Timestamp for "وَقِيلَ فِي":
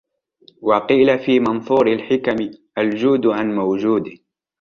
0.61-1.39